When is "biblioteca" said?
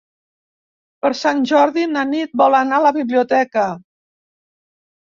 3.01-3.71